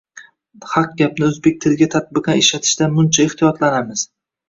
[0.71, 4.13] Haq gapni o‘zbek tiliga tatbiqan ishlatishdan muncha ehtiyotlanamiz?